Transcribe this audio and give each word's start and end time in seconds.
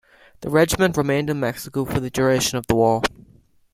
The 0.39 0.49
regiment 0.49 0.97
remained 0.97 1.29
in 1.29 1.39
Mexico 1.39 1.85
for 1.85 1.99
the 1.99 2.09
duration 2.09 2.57
of 2.57 2.65
the 2.65 2.73
war. 2.73 3.03